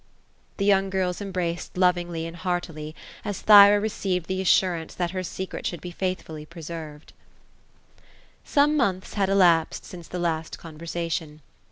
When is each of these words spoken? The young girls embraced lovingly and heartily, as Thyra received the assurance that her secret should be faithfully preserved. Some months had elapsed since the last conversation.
The 0.57 0.65
young 0.65 0.89
girls 0.89 1.21
embraced 1.21 1.77
lovingly 1.77 2.25
and 2.25 2.35
heartily, 2.37 2.95
as 3.23 3.41
Thyra 3.43 3.79
received 3.79 4.25
the 4.25 4.41
assurance 4.41 4.95
that 4.95 5.11
her 5.11 5.21
secret 5.21 5.67
should 5.67 5.79
be 5.79 5.91
faithfully 5.91 6.43
preserved. 6.43 7.13
Some 8.43 8.75
months 8.75 9.13
had 9.13 9.29
elapsed 9.29 9.85
since 9.85 10.07
the 10.07 10.17
last 10.17 10.57
conversation. 10.57 11.43